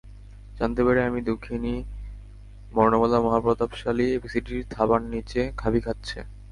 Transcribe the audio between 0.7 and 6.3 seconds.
পারি আমার দুঃখিনী বর্ণমালা মহাপ্রতাপশালী এবিসিডির থাবার নিচে খাবি খাচ্ছে।